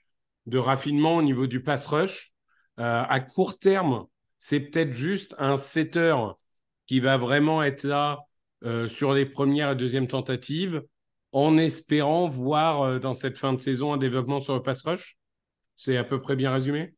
de 0.46 0.58
raffinement 0.58 1.16
au 1.16 1.22
niveau 1.22 1.46
du 1.46 1.62
pass 1.62 1.86
rush. 1.86 2.32
Euh, 2.80 3.04
à 3.08 3.20
court 3.20 3.60
terme, 3.60 4.06
c'est 4.40 4.58
peut-être 4.58 4.92
juste 4.92 5.36
un 5.38 5.56
setter 5.56 6.16
qui 6.86 6.98
va 6.98 7.16
vraiment 7.16 7.62
être 7.62 7.84
là 7.84 8.18
euh, 8.64 8.88
sur 8.88 9.14
les 9.14 9.24
premières 9.24 9.70
et 9.70 9.76
deuxièmes 9.76 10.08
tentatives, 10.08 10.82
en 11.30 11.58
espérant 11.58 12.26
voir 12.26 12.98
dans 12.98 13.14
cette 13.14 13.38
fin 13.38 13.52
de 13.52 13.60
saison 13.60 13.92
un 13.92 13.98
développement 13.98 14.40
sur 14.40 14.54
le 14.54 14.62
pass 14.62 14.82
rush. 14.82 15.16
C'est 15.76 15.96
à 15.96 16.02
peu 16.02 16.20
près 16.20 16.34
bien 16.34 16.52
résumé 16.52 16.96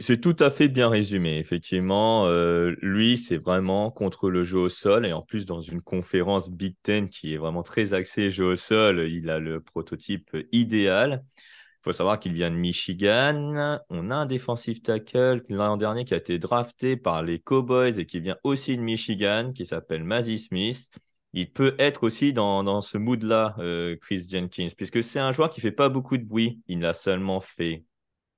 c'est 0.00 0.20
tout 0.20 0.36
à 0.38 0.50
fait 0.50 0.68
bien 0.68 0.88
résumé, 0.88 1.36
effectivement. 1.38 2.26
Euh, 2.26 2.74
lui, 2.80 3.18
c'est 3.18 3.36
vraiment 3.36 3.90
contre 3.90 4.30
le 4.30 4.42
jeu 4.42 4.58
au 4.58 4.68
sol 4.70 5.04
et 5.04 5.12
en 5.12 5.20
plus 5.20 5.44
dans 5.44 5.60
une 5.60 5.82
conférence 5.82 6.50
Big 6.50 6.74
Ten 6.82 7.08
qui 7.08 7.34
est 7.34 7.36
vraiment 7.36 7.62
très 7.62 7.92
axée 7.92 8.30
jeu 8.30 8.44
au 8.52 8.56
sol, 8.56 9.00
il 9.10 9.28
a 9.28 9.38
le 9.38 9.60
prototype 9.60 10.34
idéal. 10.52 11.22
Il 11.36 11.84
faut 11.84 11.92
savoir 11.92 12.18
qu'il 12.18 12.32
vient 12.32 12.50
de 12.50 12.56
Michigan. 12.56 13.78
On 13.90 14.10
a 14.10 14.14
un 14.14 14.24
defensive 14.24 14.80
tackle 14.80 15.44
l'an 15.50 15.76
dernier 15.76 16.06
qui 16.06 16.14
a 16.14 16.16
été 16.16 16.38
drafté 16.38 16.96
par 16.96 17.22
les 17.22 17.38
Cowboys 17.38 17.98
et 18.00 18.06
qui 18.06 18.20
vient 18.20 18.38
aussi 18.42 18.78
de 18.78 18.82
Michigan, 18.82 19.52
qui 19.54 19.66
s'appelle 19.66 20.02
Mazzy 20.02 20.38
Smith. 20.38 20.88
Il 21.34 21.52
peut 21.52 21.74
être 21.78 22.04
aussi 22.04 22.32
dans, 22.32 22.64
dans 22.64 22.80
ce 22.80 22.96
mood-là, 22.96 23.54
euh, 23.58 23.96
Chris 24.00 24.26
Jenkins, 24.30 24.68
puisque 24.74 25.02
c'est 25.02 25.18
un 25.18 25.32
joueur 25.32 25.50
qui 25.50 25.60
fait 25.60 25.72
pas 25.72 25.90
beaucoup 25.90 26.16
de 26.16 26.24
bruit. 26.24 26.62
Il 26.68 26.86
a 26.86 26.94
seulement 26.94 27.40
fait 27.40 27.84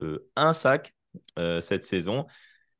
euh, 0.02 0.28
un 0.34 0.52
sac 0.52 0.92
euh, 1.38 1.61
cette 1.61 1.85
saison, 1.85 2.26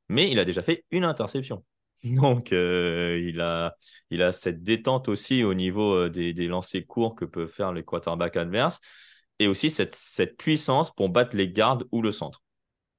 mais 0.09 0.31
il 0.31 0.39
a 0.39 0.45
déjà 0.45 0.61
fait 0.61 0.85
une 0.91 1.03
interception. 1.03 1.63
Donc, 2.03 2.51
euh, 2.53 3.19
il, 3.23 3.41
a, 3.41 3.75
il 4.09 4.21
a 4.21 4.31
cette 4.31 4.63
détente 4.63 5.07
aussi 5.07 5.43
au 5.43 5.53
niveau 5.53 5.93
euh, 5.93 6.09
des, 6.09 6.33
des 6.33 6.47
lancers 6.47 6.85
courts 6.85 7.15
que 7.15 7.25
peuvent 7.25 7.51
faire 7.51 7.73
les 7.73 7.83
quarterbacks 7.83 8.37
adverses 8.37 8.79
et 9.39 9.47
aussi 9.47 9.69
cette, 9.69 9.95
cette 9.95 10.37
puissance 10.37 10.93
pour 10.93 11.09
battre 11.09 11.35
les 11.35 11.49
gardes 11.49 11.85
ou 11.91 12.01
le 12.01 12.11
centre. 12.11 12.41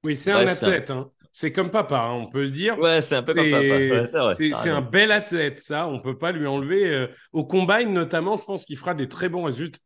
Oui, 0.03 0.15
c'est 0.15 0.31
un 0.31 0.47
athlète. 0.47 0.91
Hein. 0.91 1.09
c'est 1.33 1.51
comme 1.51 1.71
papa, 1.71 1.99
hein, 1.99 2.13
on 2.13 2.29
peut 2.29 2.43
le 2.43 2.51
dire. 2.51 2.79
Ouais, 2.79 3.01
c'est 3.01 3.15
un 3.15 3.23
peu 3.23 3.33
comme 3.33 3.49
papa. 3.49 4.35
c'est 4.35 4.69
un 4.69 4.81
bel 4.81 5.11
athlète, 5.11 5.59
ça. 5.59 5.87
On 5.87 5.99
peut 5.99 6.17
pas 6.17 6.31
lui 6.31 6.47
enlever. 6.47 6.89
Euh, 6.89 7.07
au 7.33 7.45
combine, 7.45 7.93
notamment, 7.93 8.37
je 8.37 8.43
pense 8.43 8.65
qu'il 8.65 8.77
fera 8.77 8.93
des 8.93 9.09
très 9.09 9.27
bons 9.27 9.43
résultats. 9.43 9.79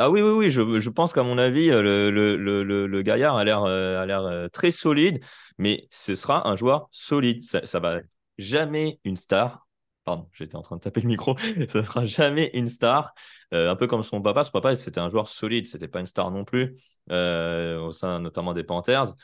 Ah 0.00 0.10
oui, 0.10 0.22
oui, 0.22 0.30
oui, 0.30 0.50
je, 0.50 0.78
je 0.78 0.90
pense 0.90 1.12
qu'à 1.12 1.24
mon 1.24 1.38
avis, 1.38 1.70
euh, 1.70 1.82
le, 1.82 2.36
le, 2.36 2.62
le, 2.62 2.86
le 2.86 3.02
gaillard 3.02 3.36
a 3.36 3.44
l'air 3.44 3.64
a 3.64 4.06
l'air 4.06 4.48
très 4.52 4.70
solide, 4.70 5.20
mais 5.58 5.88
ce 5.90 6.14
sera 6.14 6.46
un 6.48 6.54
joueur 6.54 6.88
solide. 6.92 7.42
Ça, 7.44 7.66
ça 7.66 7.80
va 7.80 7.98
jamais 8.38 9.00
une 9.04 9.16
star. 9.16 9.66
Pardon, 10.04 10.28
j'étais 10.32 10.54
en 10.54 10.62
train 10.62 10.76
de 10.76 10.80
taper 10.82 11.00
le 11.00 11.08
micro. 11.08 11.36
ça 11.68 11.82
sera 11.82 12.04
jamais 12.06 12.50
une 12.54 12.68
star. 12.68 13.12
un 13.50 13.74
peu 13.74 13.88
comme 13.88 14.04
son 14.04 14.22
papa. 14.22 14.44
Son 14.44 14.52
papa, 14.52 14.76
c'était 14.76 15.00
un 15.00 15.10
joueur 15.10 15.26
solide. 15.26 15.66
C'était 15.66 15.88
pas 15.88 15.98
une 16.00 16.06
star 16.06 16.30
non 16.30 16.44
plus, 16.44 16.76
au 17.10 17.92
sein 17.92 18.20
notamment 18.20 18.54
des 18.54 18.62
Panthers 18.64 19.14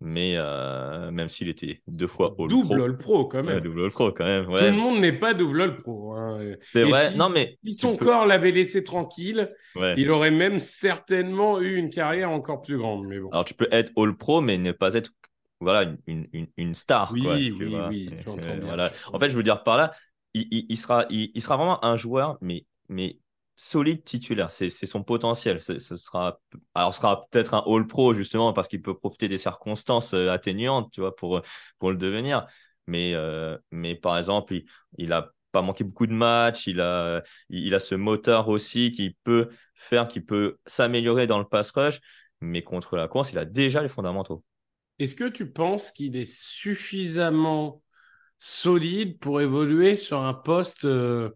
mais 0.00 0.34
euh, 0.36 1.10
même 1.10 1.28
s'il 1.28 1.48
était 1.48 1.82
deux 1.86 2.06
fois 2.06 2.34
All 2.38 2.48
double 2.48 2.76
Pro. 2.76 2.82
All 2.82 2.98
Pro 2.98 3.24
quand 3.26 3.42
même. 3.42 3.60
double 3.60 3.84
All 3.84 3.90
Pro 3.90 4.12
quand 4.12 4.24
même. 4.24 4.46
Tout 4.46 4.52
le 4.52 4.72
monde 4.72 5.00
n'est 5.00 5.12
pas 5.18 5.34
double 5.34 5.62
All 5.62 5.76
Pro. 5.76 6.12
Hein. 6.12 6.54
C'est 6.68 6.84
vrai. 6.84 7.14
non 7.16 7.28
mais 7.28 7.58
si 7.64 7.74
son 7.74 7.96
corps 7.96 8.26
l'avait 8.26 8.50
laissé 8.50 8.84
tranquille, 8.84 9.52
il 9.96 10.10
aurait 10.10 10.30
même 10.30 10.60
certainement 10.60 11.60
eu 11.60 11.76
une 11.76 11.90
carrière 11.90 12.30
encore 12.30 12.62
plus 12.62 12.78
grande. 12.78 13.06
Mais 13.06 13.18
bon. 13.18 13.30
Alors 13.30 13.44
tu 13.44 13.54
peux 13.54 13.68
être 13.70 13.92
All 13.96 14.16
Pro, 14.16 14.40
mais 14.40 14.58
ne 14.58 14.72
pas 14.72 14.94
être 14.94 15.10
voilà 15.60 15.92
une, 16.06 16.26
une, 16.32 16.46
une 16.56 16.74
star. 16.74 17.10
Oui, 17.12 17.22
quoi, 17.22 17.34
oui, 17.34 17.76
oui. 17.88 18.10
voilà. 18.62 18.90
En 19.12 19.18
fait, 19.18 19.30
je 19.30 19.36
veux 19.36 19.42
dire 19.42 19.62
par 19.62 19.76
là, 19.76 19.92
il, 20.34 20.66
il, 20.68 20.76
sera, 20.76 21.06
il, 21.10 21.30
il, 21.34 21.40
sera 21.42 21.56
vraiment 21.56 21.82
un 21.84 21.96
joueur, 21.96 22.36
mais 22.40 22.66
mais 22.88 23.18
solide 23.56 24.04
titulaire. 24.04 24.50
C'est 24.50 24.70
son 24.70 25.02
potentiel. 25.02 25.60
Ce 25.60 25.78
sera, 25.78 26.40
alors, 26.74 26.94
ce 26.94 27.00
sera 27.00 27.26
peut-être 27.30 27.54
un 27.54 27.62
All-Pro, 27.66 28.14
justement, 28.14 28.52
parce 28.52 28.68
qu'il 28.68 28.82
peut 28.82 28.96
profiter 28.96 29.28
des 29.28 29.38
circonstances 29.38 30.14
euh, 30.14 30.30
atténuantes, 30.30 30.90
tu 30.92 31.00
vois, 31.00 31.14
pour, 31.14 31.40
pour 31.78 31.90
le 31.90 31.96
devenir. 31.96 32.46
Mais, 32.86 33.14
euh, 33.14 33.56
mais 33.70 33.94
par 33.94 34.18
exemple, 34.18 34.54
il, 34.54 34.64
il 34.98 35.12
a 35.12 35.32
pas 35.52 35.62
manqué 35.62 35.84
beaucoup 35.84 36.06
de 36.06 36.12
matchs. 36.12 36.66
Il 36.66 36.80
a, 36.80 37.22
a 37.50 37.78
ce 37.78 37.94
moteur 37.94 38.48
aussi 38.48 38.90
qui 38.90 39.16
peut 39.24 39.48
faire, 39.74 40.08
qui 40.08 40.20
peut 40.20 40.58
s'améliorer 40.66 41.26
dans 41.26 41.38
le 41.38 41.46
pass 41.46 41.70
rush. 41.70 42.00
Mais 42.40 42.62
contre 42.62 42.96
la 42.96 43.08
course, 43.08 43.32
il 43.32 43.38
a 43.38 43.44
déjà 43.44 43.80
les 43.80 43.88
fondamentaux. 43.88 44.44
Est-ce 44.98 45.14
que 45.14 45.28
tu 45.28 45.50
penses 45.50 45.90
qu'il 45.90 46.16
est 46.16 46.30
suffisamment 46.30 47.82
solide 48.38 49.18
pour 49.18 49.40
évoluer 49.40 49.96
sur 49.96 50.20
un 50.20 50.34
poste 50.34 50.84
euh, 50.84 51.30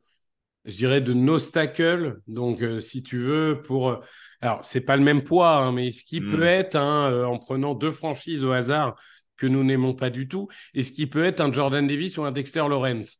je 0.65 0.77
dirais, 0.77 1.01
de 1.01 1.13
nostacles. 1.13 2.21
Donc, 2.27 2.63
euh, 2.63 2.81
si 2.81 3.03
tu 3.03 3.19
veux, 3.19 3.61
pour. 3.65 3.91
Euh, 3.91 3.97
alors, 4.41 4.65
c'est 4.65 4.81
pas 4.81 4.97
le 4.97 5.03
même 5.03 5.23
poids, 5.23 5.57
hein, 5.57 5.73
mais 5.73 5.93
ce 5.93 6.05
qui 6.05 6.21
peut 6.21 6.45
hmm. 6.45 6.61
être, 6.61 6.77
hein, 6.77 7.11
euh, 7.11 7.25
en 7.25 7.39
prenant 7.39 7.75
deux 7.75 7.91
franchises 7.91 8.45
au 8.45 8.53
hasard 8.53 8.95
que 9.37 9.47
nous 9.47 9.65
n'aimons 9.65 9.95
pas 9.95 10.11
du 10.11 10.29
tout, 10.29 10.49
et 10.75 10.83
ce 10.83 10.93
qui 10.93 11.07
peut 11.07 11.25
être 11.25 11.41
un 11.41 11.53
Jordan 11.53 11.87
Davis 11.87 12.19
ou 12.19 12.25
un 12.25 12.33
Dexter 12.33 12.65
Lawrence. 12.69 13.19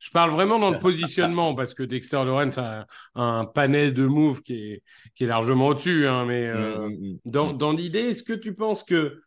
Je 0.00 0.10
parle 0.10 0.30
vraiment 0.32 0.58
dans 0.58 0.70
le 0.70 0.78
positionnement 0.80 1.54
parce 1.54 1.74
que 1.74 1.82
Dexter 1.82 2.24
Lawrence 2.24 2.58
a 2.58 2.86
un, 3.14 3.44
panel 3.44 3.92
de 3.92 4.06
moves 4.06 4.42
qui 4.42 4.54
est, 4.54 4.82
qui 5.14 5.24
est 5.24 5.26
largement 5.26 5.68
au-dessus. 5.68 6.06
Hein, 6.06 6.24
mais 6.24 6.52
hmm, 6.52 6.86
hmm, 6.86 7.18
dans, 7.24 7.52
dans 7.52 7.72
l'idée, 7.72 8.00
est-ce 8.00 8.22
que 8.22 8.32
tu 8.32 8.54
penses 8.54 8.82
que 8.82 9.20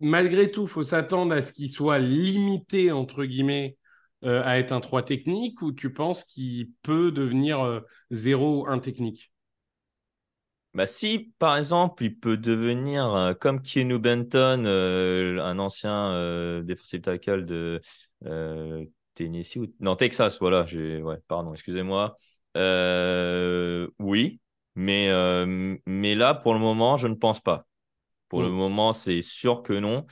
malgré 0.00 0.50
tout, 0.50 0.62
il 0.62 0.68
faut 0.68 0.84
s'attendre 0.84 1.34
à 1.34 1.42
ce 1.42 1.52
qu'il 1.52 1.70
soit 1.70 1.98
limité, 1.98 2.92
entre 2.92 3.24
guillemets, 3.24 3.76
euh, 4.26 4.42
à 4.44 4.58
être 4.58 4.72
un 4.72 4.80
3 4.80 5.02
technique 5.02 5.62
ou 5.62 5.72
tu 5.72 5.92
penses 5.92 6.24
qu'il 6.24 6.72
peut 6.82 7.12
devenir 7.12 7.82
0 8.10 8.66
euh, 8.66 8.70
1 8.70 8.78
technique? 8.80 9.32
Bah, 10.74 10.86
si, 10.86 11.32
par 11.38 11.56
exemple, 11.56 12.04
il 12.04 12.18
peut 12.18 12.36
devenir 12.36 13.14
euh, 13.14 13.34
comme 13.34 13.62
Keanu 13.62 13.98
Benton, 13.98 14.66
un 14.66 15.58
ancien 15.58 16.62
defensive 16.62 17.00
tackle 17.00 17.46
de 17.46 17.80
Tennessee 19.14 19.56
ou 19.58 19.66
non 19.80 19.96
Texas, 19.96 20.38
voilà. 20.40 20.64
Ouais, 20.64 21.18
pardon, 21.28 21.52
excusez-moi. 21.54 22.16
oui, 23.98 24.40
mais 24.74 25.08
mais 25.86 26.14
là, 26.14 26.34
pour 26.34 26.52
le 26.52 26.60
moment, 26.60 26.96
je 26.96 27.06
ne 27.06 27.14
pense 27.14 27.40
pas. 27.40 27.66
Pour 28.28 28.42
le 28.42 28.48
mm. 28.48 28.54
moment, 28.54 28.92
c'est 28.92 29.22
sûr 29.22 29.62
que 29.62 29.72
non. 29.72 30.04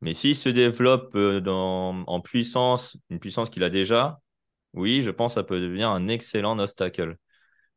Mais 0.00 0.14
s'il 0.14 0.36
se 0.36 0.48
développe 0.48 1.14
euh, 1.16 1.40
dans, 1.40 2.04
en 2.06 2.20
puissance, 2.20 2.96
une 3.10 3.18
puissance 3.18 3.50
qu'il 3.50 3.64
a 3.64 3.70
déjà, 3.70 4.20
oui, 4.74 5.02
je 5.02 5.10
pense 5.10 5.32
que 5.34 5.40
ça 5.40 5.44
peut 5.44 5.60
devenir 5.60 5.88
un 5.90 6.08
excellent 6.08 6.58
obstacle. 6.58 7.16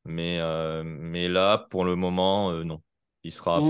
Mais, 0.05 0.39
euh, 0.39 0.83
mais 0.83 1.27
là, 1.27 1.67
pour 1.69 1.85
le 1.85 1.95
moment, 1.95 2.51
euh, 2.51 2.63
non. 2.63 2.81
Il 3.23 3.31
sera. 3.31 3.61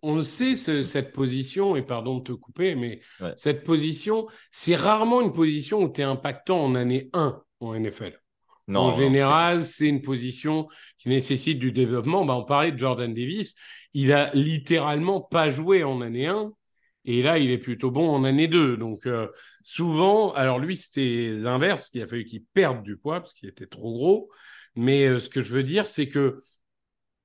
On, 0.00 0.14
le 0.14 0.22
sait, 0.22 0.54
cette 0.54 1.12
position, 1.12 1.74
et 1.74 1.82
pardon 1.82 2.18
de 2.18 2.22
te 2.22 2.32
couper, 2.32 2.76
mais 2.76 3.00
cette 3.36 3.64
position, 3.64 4.28
c'est 4.52 4.76
rarement 4.76 5.20
une 5.22 5.32
position 5.32 5.82
où 5.82 5.88
tu 5.88 6.02
es 6.02 6.04
impactant 6.04 6.62
en 6.62 6.76
année 6.76 7.10
1 7.14 7.42
en 7.60 7.74
NFL. 7.74 8.20
Non, 8.68 8.80
en 8.80 8.92
général, 8.92 9.64
c'est 9.64 9.88
une 9.88 10.02
position 10.02 10.68
qui 10.98 11.08
nécessite 11.08 11.58
du 11.58 11.72
développement. 11.72 12.24
Bah, 12.26 12.36
on 12.36 12.44
parlait 12.44 12.70
de 12.70 12.78
Jordan 12.78 13.12
Davis. 13.12 13.54
Il 13.94 14.12
a 14.12 14.30
littéralement 14.34 15.20
pas 15.22 15.50
joué 15.50 15.82
en 15.82 16.00
année 16.02 16.26
1 16.26 16.52
et 17.10 17.22
là, 17.22 17.38
il 17.38 17.50
est 17.50 17.56
plutôt 17.56 17.90
bon 17.90 18.10
en 18.10 18.22
année 18.22 18.48
2. 18.48 18.76
Donc, 18.76 19.06
euh, 19.06 19.28
souvent, 19.62 20.34
alors 20.34 20.58
lui, 20.58 20.76
c'était 20.76 21.30
l'inverse, 21.30 21.88
qu'il 21.88 22.02
a 22.02 22.06
fallu 22.06 22.26
qu'il 22.26 22.44
perde 22.44 22.82
du 22.82 22.98
poids 22.98 23.20
parce 23.20 23.32
qu'il 23.32 23.48
était 23.48 23.66
trop 23.66 23.94
gros. 23.94 24.30
Mais 24.76 25.06
euh, 25.06 25.18
ce 25.18 25.30
que 25.30 25.40
je 25.40 25.54
veux 25.54 25.62
dire, 25.62 25.86
c'est 25.86 26.10
que 26.10 26.42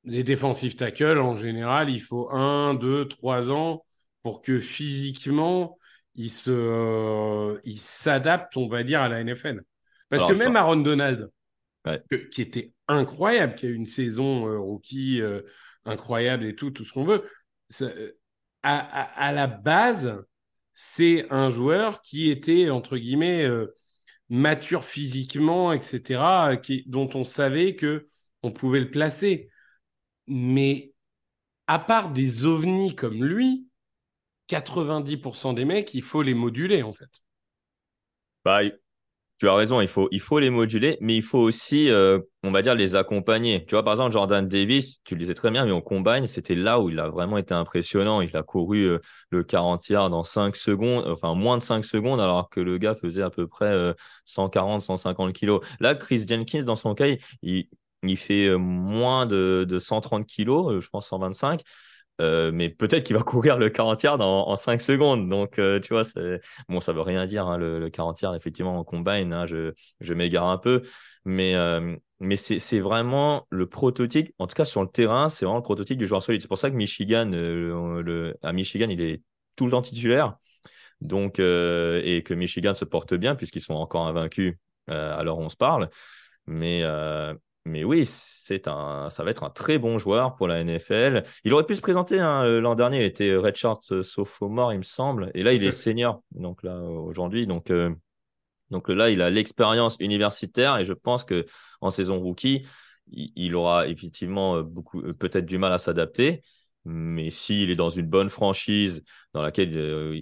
les 0.05 0.23
défensifs 0.23 0.77
tackles, 0.77 1.19
en 1.19 1.35
général, 1.35 1.89
il 1.89 1.99
faut 1.99 2.29
un, 2.31 2.75
deux, 2.75 3.09
trois 3.09 3.51
ans 3.51 3.83
pour 4.21 4.41
que 4.41 4.57
physiquement, 4.57 5.77
ils 6.15 6.31
euh, 6.47 7.59
s'adaptent, 7.75 8.55
on 8.55 8.69
va 8.69 8.83
dire, 8.83 9.01
à 9.01 9.09
la 9.09 9.21
NFL. 9.21 9.63
Parce 10.07 10.23
que 10.23 10.33
même 10.33 10.55
Aaron 10.55 10.77
Donald, 10.77 11.29
qui 12.31 12.41
était 12.41 12.71
incroyable, 12.87 13.55
qui 13.55 13.65
a 13.65 13.69
eu 13.69 13.73
une 13.73 13.87
saison 13.87 14.45
rookie 14.61 15.21
incroyable 15.83 16.45
et 16.45 16.55
tout, 16.55 16.71
tout 16.71 16.85
ce 16.85 16.93
qu'on 16.93 17.03
veut, 17.03 17.23
à, 18.63 19.31
la 19.33 19.47
base, 19.47 20.23
c'est 20.73 21.27
un 21.31 21.49
joueur 21.49 22.01
qui 22.01 22.29
était, 22.29 22.69
entre 22.69 22.97
guillemets, 22.97 23.43
euh, 23.43 23.75
mature 24.29 24.85
physiquement, 24.85 25.73
etc., 25.73 26.57
dont 26.87 27.09
on 27.13 27.23
savait 27.23 27.75
que 27.75 28.07
on 28.41 28.51
pouvait 28.51 28.79
le 28.79 28.89
placer. 28.89 29.49
Mais 30.27 30.93
à 31.67 31.79
part 31.79 32.11
des 32.11 32.45
ovnis 32.45 32.95
comme 32.95 33.23
lui, 33.23 33.67
90% 34.47 35.53
des 35.53 35.65
mecs, 35.65 35.93
il 35.93 36.01
faut 36.01 36.21
les 36.21 36.33
moduler, 36.33 36.83
en 36.83 36.93
fait. 36.93 37.21
Bah, 38.43 38.61
tu 39.43 39.49
as 39.49 39.55
raison, 39.55 39.81
il 39.81 39.89
faut, 39.89 40.07
il 40.11 40.21
faut 40.21 40.39
les 40.39 40.49
moduler, 40.49 40.97
mais 41.01 41.17
il 41.17 41.21
faut 41.21 41.39
aussi, 41.39 41.89
euh, 41.89 42.17
on 42.43 42.51
va 42.51 42.61
dire, 42.61 42.75
les 42.75 42.95
accompagner. 42.95 43.65
Tu 43.65 43.75
vois, 43.75 43.83
par 43.83 43.91
exemple, 43.91 44.13
Jordan 44.13 44.47
Davis, 44.47 45.01
tu 45.03 45.15
le 45.15 45.19
disais 45.19 45.33
très 45.33 45.51
bien, 45.51 45.65
mais 45.65 45.73
on 45.73 45.81
combine, 45.81 46.27
c'était 46.27 46.55
là 46.55 46.79
où 46.79 46.89
il 46.89 46.97
a 46.97 47.09
vraiment 47.09 47.37
été 47.37 47.53
impressionnant. 47.53 48.21
Il 48.21 48.37
a 48.37 48.43
couru 48.43 48.83
euh, 48.85 48.99
le 49.31 49.43
40 49.43 49.89
yards 49.89 50.09
dans 50.09 50.23
5 50.23 50.55
secondes, 50.55 51.05
enfin 51.09 51.35
moins 51.35 51.57
de 51.57 51.63
5 51.63 51.83
secondes, 51.83 52.21
alors 52.21 52.49
que 52.49 52.61
le 52.61 52.77
gars 52.77 52.95
faisait 52.95 53.21
à 53.21 53.29
peu 53.29 53.45
près 53.45 53.93
140, 54.23 54.81
euh, 54.81 54.85
150 54.85 55.33
kilos. 55.33 55.59
Là, 55.81 55.93
Chris 55.95 56.23
Jenkins, 56.25 56.63
dans 56.63 56.77
son 56.77 56.95
cas, 56.95 57.07
il, 57.41 57.67
il 58.03 58.17
fait 58.17 58.55
moins 58.57 59.25
de, 59.25 59.65
de 59.67 59.77
130 59.77 60.25
kilos, 60.25 60.79
je 60.81 60.87
pense 60.87 61.07
125. 61.07 61.61
Euh, 62.21 62.51
mais 62.53 62.69
peut-être 62.69 63.05
qu'il 63.05 63.15
va 63.15 63.23
courir 63.23 63.57
le 63.57 63.69
40 63.69 64.03
yards 64.03 64.21
en, 64.21 64.55
5 64.55 64.81
secondes. 64.81 65.29
Donc, 65.29 65.59
euh, 65.59 65.79
tu 65.79 65.93
vois, 65.93 66.03
bon, 66.69 66.79
ça 66.79 66.93
veut 66.93 67.01
rien 67.01 67.25
dire, 67.25 67.47
hein, 67.47 67.57
le, 67.57 67.89
40 67.89 68.21
yards, 68.21 68.35
effectivement, 68.35 68.77
en 68.77 68.83
combine. 68.83 69.33
Hein, 69.33 69.45
je, 69.45 69.73
je 69.99 70.13
m'égare 70.13 70.47
un 70.47 70.57
peu. 70.57 70.83
Mais, 71.25 71.55
euh, 71.55 71.95
mais 72.19 72.35
c'est 72.35 72.79
vraiment 72.79 73.47
le 73.49 73.67
prototype, 73.67 74.33
en 74.39 74.47
tout 74.47 74.55
cas 74.55 74.65
sur 74.65 74.81
le 74.81 74.89
terrain, 74.89 75.29
c'est 75.29 75.45
vraiment 75.45 75.57
le 75.57 75.63
prototype 75.63 75.97
du 75.97 76.07
joueur 76.07 76.23
solide. 76.23 76.41
C'est 76.41 76.47
pour 76.47 76.57
ça 76.57 76.69
que 76.69 76.75
Michigan, 76.75 77.29
le, 77.31 78.35
à 78.41 78.53
Michigan, 78.53 78.89
il 78.89 79.01
est 79.01 79.21
tout 79.55 79.65
le 79.65 79.71
temps 79.71 79.81
titulaire. 79.81 80.37
Donc, 81.01 81.39
et 81.39 82.23
que 82.25 82.33
Michigan 82.33 82.73
se 82.75 82.85
porte 82.85 83.13
bien, 83.13 83.35
puisqu'ils 83.35 83.61
sont 83.61 83.73
encore 83.73 84.07
invaincus 84.07 84.55
où 84.87 84.93
on 84.93 85.49
se 85.49 85.57
parle. 85.57 85.89
Mais, 86.45 86.83
mais 87.65 87.85
oui, 87.85 88.05
c'est 88.05 88.67
un, 88.67 89.09
ça 89.09 89.23
va 89.23 89.31
être 89.31 89.43
un 89.43 89.49
très 89.49 89.77
bon 89.77 89.97
joueur 89.97 90.35
pour 90.35 90.47
la 90.47 90.63
NFL. 90.63 91.23
Il 91.45 91.53
aurait 91.53 91.65
pu 91.65 91.75
se 91.75 91.81
présenter 91.81 92.19
hein, 92.19 92.43
euh, 92.43 92.59
l'an 92.59 92.75
dernier, 92.75 92.99
il 92.99 93.05
était 93.05 93.35
redshirt 93.35 93.79
euh, 93.91 94.03
sophomore, 94.03 94.73
il 94.73 94.79
me 94.79 94.83
semble, 94.83 95.31
et 95.33 95.43
là 95.43 95.53
il 95.53 95.63
est 95.63 95.71
senior. 95.71 96.21
Donc 96.31 96.61
là 96.63 96.77
aujourd'hui, 96.77 97.47
donc 97.47 97.71
euh, 97.71 97.95
donc 98.69 98.89
là 98.89 99.09
il 99.09 99.21
a 99.21 99.29
l'expérience 99.29 99.95
universitaire 100.01 100.77
et 100.77 100.85
je 100.85 100.93
pense 100.93 101.23
que 101.23 101.45
en 101.79 101.89
saison 101.89 102.19
rookie, 102.19 102.65
il, 103.11 103.55
aura 103.55 103.87
effectivement 103.87 104.61
beaucoup 104.61 105.01
peut-être 105.13 105.45
du 105.45 105.57
mal 105.57 105.71
à 105.73 105.77
s'adapter. 105.77 106.41
Mais 106.85 107.29
s'il 107.29 107.69
est 107.69 107.75
dans 107.77 107.89
une 107.89 108.07
bonne 108.07 108.29
franchise 108.29 109.03
dans 109.33 109.41
laquelle 109.41 109.71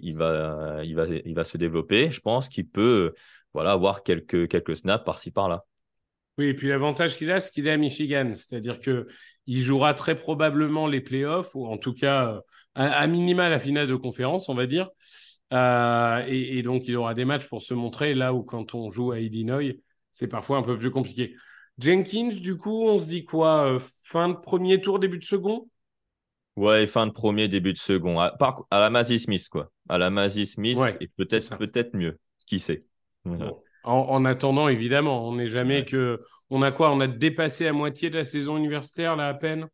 il, 0.03 0.15
va, 0.15 0.81
il, 0.83 0.95
va, 0.95 1.05
il 1.07 1.33
va 1.33 1.43
se 1.43 1.57
développer, 1.57 2.11
je 2.11 2.19
pense 2.21 2.49
qu'il 2.49 2.67
peut 2.67 3.13
voilà, 3.53 3.71
avoir 3.71 4.03
quelques, 4.03 4.47
quelques 4.47 4.75
snaps 4.75 5.03
par-ci 5.05 5.31
par-là. 5.31 5.65
Oui, 6.37 6.47
et 6.47 6.53
puis 6.53 6.69
l'avantage 6.69 7.17
qu'il 7.17 7.29
a, 7.31 7.39
c'est 7.39 7.51
qu'il 7.51 7.67
est 7.67 7.71
à 7.71 7.77
Michigan. 7.77 8.31
C'est-à-dire 8.35 8.79
qu'il 8.79 9.05
il 9.47 9.61
jouera 9.61 9.93
très 9.93 10.15
probablement 10.15 10.87
les 10.87 11.01
playoffs, 11.01 11.55
ou 11.55 11.65
en 11.65 11.77
tout 11.77 11.93
cas, 11.93 12.41
à, 12.75 13.07
minima 13.07 13.49
la 13.49 13.59
finale 13.59 13.87
de 13.87 13.95
conférence, 13.95 14.49
on 14.49 14.55
va 14.55 14.65
dire. 14.65 14.89
Et, 15.51 16.57
et, 16.57 16.63
donc, 16.63 16.87
il 16.87 16.95
aura 16.95 17.13
des 17.13 17.25
matchs 17.25 17.47
pour 17.47 17.61
se 17.61 17.73
montrer 17.73 18.13
là 18.13 18.33
où, 18.33 18.43
quand 18.43 18.73
on 18.73 18.91
joue 18.91 19.11
à 19.11 19.19
Illinois, 19.19 19.77
c'est 20.11 20.27
parfois 20.27 20.57
un 20.57 20.63
peu 20.63 20.77
plus 20.77 20.91
compliqué. 20.91 21.35
Jenkins, 21.77 22.29
du 22.29 22.57
coup, 22.57 22.83
on 22.85 22.99
se 22.99 23.07
dit 23.07 23.23
quoi 23.23 23.77
Fin 24.03 24.29
de 24.29 24.35
premier 24.35 24.81
tour, 24.81 24.99
début 24.99 25.19
de 25.19 25.25
second? 25.25 25.67
Ouais, 26.55 26.85
fin 26.85 27.07
de 27.07 27.11
premier, 27.11 27.47
début 27.47 27.73
de 27.73 27.77
second. 27.77 28.19
À, 28.19 28.37
à 28.69 28.79
la 28.79 28.89
Mazzy 28.89 29.19
Smith, 29.19 29.47
quoi. 29.49 29.71
À 29.89 29.97
la 29.97 30.09
Mazzy 30.09 30.45
Smith, 30.45 30.77
et 30.99 31.07
peut-être 31.07 31.57
peut-être 31.57 31.95
mieux. 31.95 32.19
Qui 32.45 32.59
sait? 32.59 32.85
En, 33.83 34.25
attendant, 34.25 34.67
évidemment, 34.67 35.27
on 35.27 35.35
n'est 35.35 35.47
jamais 35.47 35.85
que. 35.85 36.21
On 36.49 36.61
a 36.61 36.71
quoi? 36.71 36.91
On 36.91 36.99
a 36.99 37.07
dépassé 37.07 37.67
à 37.67 37.73
moitié 37.73 38.09
de 38.09 38.17
la 38.17 38.25
saison 38.25 38.57
universitaire, 38.57 39.15
là, 39.15 39.27
à 39.27 39.33
peine? 39.33 39.67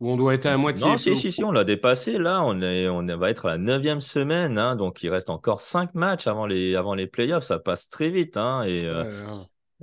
Ou 0.00 0.10
on 0.10 0.16
doit 0.16 0.34
être 0.34 0.46
à 0.46 0.56
moitié 0.56 0.84
Non, 0.84 0.96
si, 0.98 1.16
si, 1.16 1.32
si, 1.32 1.42
on 1.44 1.52
l'a 1.52 1.64
dépassé. 1.64 2.18
Là, 2.18 2.42
on, 2.44 2.60
est, 2.60 2.88
on 2.88 3.04
va 3.16 3.30
être 3.30 3.46
à 3.46 3.50
la 3.50 3.58
neuvième 3.58 4.00
semaine. 4.00 4.58
Hein, 4.58 4.76
donc, 4.76 5.02
il 5.02 5.08
reste 5.08 5.30
encore 5.30 5.60
cinq 5.60 5.94
matchs 5.94 6.26
avant 6.26 6.46
les, 6.46 6.74
avant 6.74 6.94
les 6.94 7.06
playoffs. 7.06 7.44
Ça 7.44 7.58
passe 7.58 7.88
très 7.88 8.10
vite. 8.10 8.36
Hein, 8.36 8.64
et, 8.66 8.84
euh, 8.84 9.10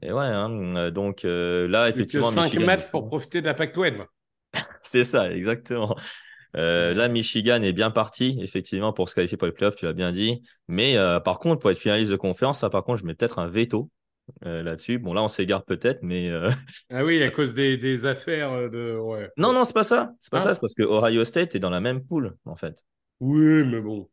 et 0.01 0.11
ouais, 0.11 0.25
hein, 0.25 0.91
donc 0.91 1.25
euh, 1.25 1.67
là, 1.67 1.89
effectivement. 1.89 2.29
Cinq 2.29 2.53
matchs 2.55 2.91
pour 2.91 3.07
profiter 3.07 3.41
de 3.41 3.47
la 3.47 3.53
Pac 3.53 3.73
12. 3.73 4.05
C'est 4.81 5.03
ça, 5.03 5.31
exactement. 5.31 5.95
Euh, 6.55 6.93
là, 6.93 7.07
Michigan 7.07 7.61
est 7.61 7.73
bien 7.73 7.91
parti, 7.91 8.37
effectivement, 8.41 8.93
pour 8.93 9.09
se 9.09 9.15
qualifier 9.15 9.37
pour 9.37 9.47
les 9.47 9.53
playoffs, 9.53 9.75
tu 9.75 9.85
l'as 9.85 9.93
bien 9.93 10.11
dit. 10.11 10.41
Mais 10.67 10.97
euh, 10.97 11.19
par 11.19 11.39
contre, 11.39 11.59
pour 11.59 11.71
être 11.71 11.77
finaliste 11.77 12.11
de 12.11 12.15
conférence, 12.15 12.59
ça, 12.59 12.69
par 12.69 12.83
contre, 12.83 13.01
je 13.01 13.05
mets 13.05 13.15
peut-être 13.15 13.39
un 13.39 13.47
veto 13.47 13.89
euh, 14.45 14.63
là-dessus. 14.63 14.99
Bon, 14.99 15.13
là, 15.13 15.23
on 15.23 15.27
s'égare 15.27 15.65
peut-être, 15.65 15.99
mais. 16.03 16.31
Ah 16.89 17.03
oui, 17.03 17.21
à 17.23 17.29
cause 17.31 17.53
des, 17.53 18.05
affaires 18.05 18.69
de. 18.69 18.97
Ouais. 18.97 19.29
Non, 19.37 19.53
non, 19.53 19.63
c'est 19.65 19.73
pas 19.73 19.83
ça. 19.83 20.11
C'est 20.19 20.31
pas 20.31 20.37
ah. 20.37 20.41
ça. 20.41 20.53
C'est 20.53 20.61
parce 20.61 20.75
que 20.75 20.83
Ohio 20.83 21.23
State 21.23 21.55
est 21.55 21.59
dans 21.59 21.71
la 21.71 21.81
même 21.81 22.05
poule, 22.05 22.35
en 22.45 22.55
fait. 22.55 22.83
Oui, 23.19 23.63
mais 23.65 23.81
bon. 23.81 24.09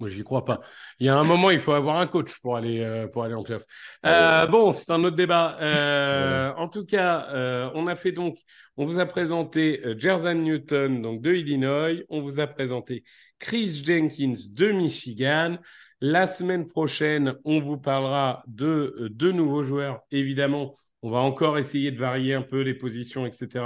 Moi, 0.00 0.08
j'y 0.08 0.24
crois 0.24 0.44
pas. 0.44 0.60
Il 0.98 1.06
y 1.06 1.08
a 1.08 1.16
un 1.16 1.24
moment, 1.24 1.50
il 1.50 1.58
faut 1.58 1.72
avoir 1.72 1.96
un 1.96 2.06
coach 2.06 2.38
pour 2.40 2.56
aller, 2.56 2.80
euh, 2.80 3.06
pour 3.08 3.24
aller 3.24 3.34
en 3.34 3.42
playoff. 3.42 3.64
Euh, 4.06 4.46
bon, 4.46 4.72
c'est 4.72 4.90
un 4.90 5.02
autre 5.04 5.16
débat. 5.16 5.56
Euh, 5.60 6.52
en 6.56 6.68
tout 6.68 6.84
cas, 6.84 7.28
on 7.74 7.86
a 7.86 7.96
fait 7.96 8.12
donc, 8.12 8.38
on 8.76 8.84
vous 8.84 8.98
a 8.98 9.06
présenté 9.06 9.80
Jerzan 9.98 10.34
Newton, 10.34 11.02
donc 11.02 11.20
de 11.20 11.34
Illinois. 11.34 12.02
On 12.08 12.20
vous 12.20 12.40
a 12.40 12.46
présenté 12.46 13.04
Chris 13.38 13.82
Jenkins 13.84 14.34
de 14.50 14.72
Michigan. 14.72 15.58
La 16.00 16.26
semaine 16.26 16.66
prochaine, 16.66 17.34
on 17.44 17.60
vous 17.60 17.78
parlera 17.78 18.42
de 18.46 19.08
deux 19.12 19.32
nouveaux 19.32 19.62
joueurs. 19.62 20.00
Évidemment, 20.10 20.74
on 21.02 21.10
va 21.10 21.18
encore 21.18 21.58
essayer 21.58 21.90
de 21.90 21.98
varier 21.98 22.34
un 22.34 22.42
peu 22.42 22.60
les 22.60 22.74
positions, 22.74 23.26
etc. 23.26 23.64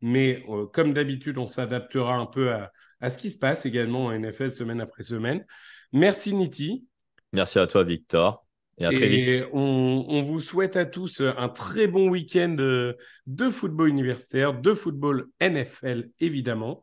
Mais 0.00 0.44
comme 0.72 0.92
d'habitude, 0.92 1.38
on 1.38 1.46
s'adaptera 1.46 2.14
un 2.14 2.26
peu 2.26 2.52
à, 2.52 2.72
à 3.04 3.10
ce 3.10 3.18
qui 3.18 3.30
se 3.30 3.36
passe 3.36 3.66
également 3.66 4.06
en 4.06 4.18
NFL 4.18 4.50
semaine 4.50 4.80
après 4.80 5.04
semaine. 5.04 5.44
Merci 5.92 6.34
Niti. 6.34 6.86
Merci 7.32 7.58
à 7.58 7.66
toi 7.66 7.84
Victor. 7.84 8.46
Et 8.78 8.86
à 8.86 8.90
très 8.90 9.08
vite. 9.08 9.44
On, 9.52 10.22
vous 10.22 10.40
souhaite 10.40 10.74
à 10.74 10.86
tous 10.86 11.20
un 11.20 11.48
très 11.50 11.86
bon 11.86 12.08
week-end 12.08 12.56
de 12.56 13.50
football 13.50 13.90
universitaire, 13.90 14.58
de 14.58 14.72
football 14.72 15.26
NFL 15.40 16.08
évidemment. 16.18 16.82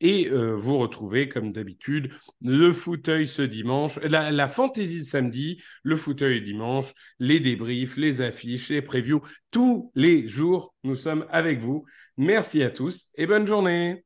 Et 0.00 0.28
euh, 0.30 0.54
vous 0.54 0.76
retrouvez, 0.76 1.28
comme 1.28 1.50
d'habitude, 1.50 2.12
le 2.42 2.72
fauteuil 2.74 3.26
ce 3.26 3.40
dimanche, 3.40 3.98
la, 4.02 4.30
la 4.32 4.48
fantaisie 4.48 5.04
samedi, 5.04 5.62
le 5.82 5.96
fauteuil 5.96 6.42
dimanche, 6.42 6.92
les 7.18 7.40
débriefs, 7.40 7.96
les 7.96 8.20
affiches, 8.20 8.68
les 8.68 8.82
previews. 8.82 9.22
Tous 9.50 9.90
les 9.94 10.28
jours, 10.28 10.74
nous 10.82 10.96
sommes 10.96 11.26
avec 11.30 11.60
vous. 11.60 11.86
Merci 12.18 12.62
à 12.62 12.70
tous 12.70 13.08
et 13.14 13.26
bonne 13.26 13.46
journée. 13.46 14.04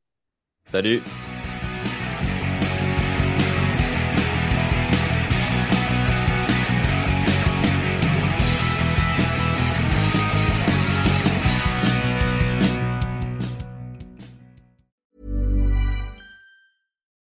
Salut. 0.71 1.01